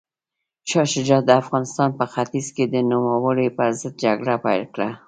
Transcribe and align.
شاه 0.69 0.87
شجاع 0.93 1.21
د 1.25 1.29
افغانستان 1.41 1.89
په 1.99 2.05
ختیځ 2.13 2.47
کې 2.55 2.65
د 2.67 2.75
نوموړي 2.91 3.47
پر 3.57 3.69
ضد 3.79 3.93
جګړه 4.03 4.35
پیل 4.45 4.63
کړه. 4.73 4.89